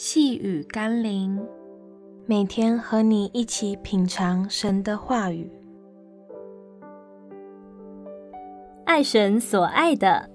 [0.00, 1.44] 细雨甘霖，
[2.24, 5.50] 每天和你一起品尝神的话语，
[8.84, 10.30] 爱神所爱的。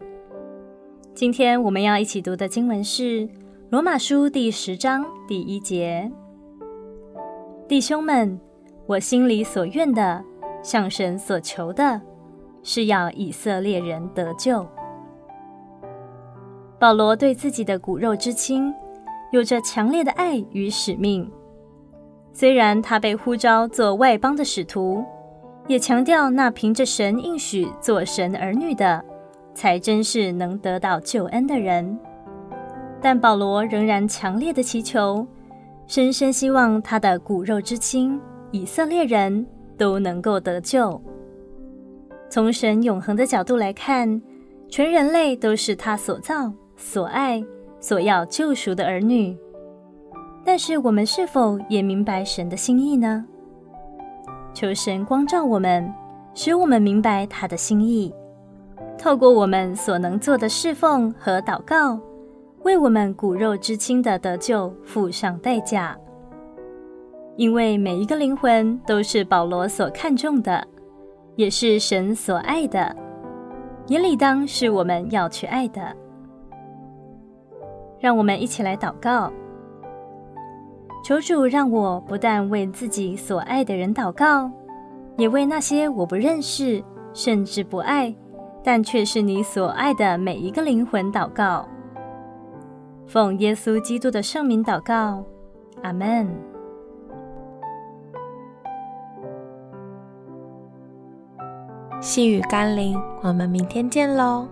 [1.13, 3.25] 今天我们要一起读的经文是
[3.69, 6.11] 《罗马书》第十章第一节
[7.65, 8.37] ：“弟兄们，
[8.85, 10.21] 我心里所愿的，
[10.61, 12.01] 向神所求的，
[12.63, 14.67] 是要以色列人得救。”
[16.77, 18.73] 保罗对自己的骨肉之亲，
[19.33, 21.27] 有着强烈的爱与使命。
[22.33, 25.03] 虽然他被呼召做外邦的使徒，
[25.67, 29.03] 也强调那凭着神应许做神儿女的，
[29.55, 31.97] 才真是能得到救恩的人。
[33.01, 35.25] 但保罗仍然强烈的祈求，
[35.87, 39.43] 深深希望他的骨肉之亲以色列人
[39.75, 41.01] 都能够得救。
[42.29, 44.21] 从神永恒的角度来看，
[44.69, 47.43] 全人类都是他所造、所爱。
[47.83, 49.37] 所要救赎的儿女，
[50.45, 53.25] 但是我们是否也明白神的心意呢？
[54.53, 55.93] 求神光照我们，
[56.33, 58.15] 使我们明白他的心意，
[58.97, 61.99] 透过我们所能做的侍奉和祷告，
[62.61, 65.93] 为我们骨肉之亲的得救付上代价。
[67.35, 70.65] 因为每一个灵魂都是保罗所看重的，
[71.35, 72.95] 也是神所爱的，
[73.87, 75.93] 也理当是我们要去爱的。
[78.03, 79.31] 让我们一起来祷告，
[81.05, 84.51] 求主让我不但为自己所爱的人祷告，
[85.15, 88.13] 也为那些我不认识甚至不爱，
[88.61, 91.65] 但却是你所爱的每一个灵魂祷告。
[93.07, 95.23] 奉耶稣基督的圣名祷告，
[95.81, 96.27] 阿门。
[102.01, 104.45] 细雨甘霖，我们明天见喽。